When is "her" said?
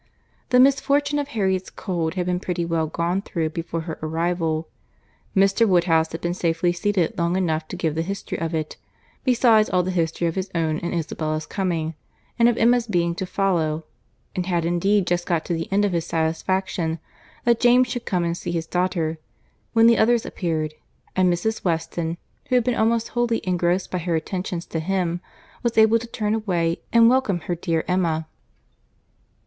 3.81-3.99, 23.99-24.15, 27.41-27.53